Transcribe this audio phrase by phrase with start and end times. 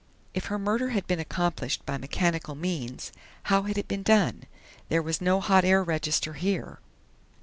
[0.33, 3.11] If her murder had been accomplished by mechanical means,
[3.43, 4.45] how had it been done?
[4.89, 6.79] There was no hot air register here....